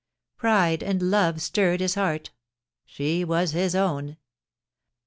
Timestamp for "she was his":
2.87-3.75